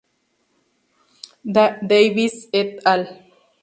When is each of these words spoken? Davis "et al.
Davis 1.93 2.49
"et 2.51 2.79
al. 2.85 3.07